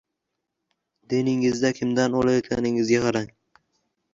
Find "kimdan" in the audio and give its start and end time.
1.81-2.17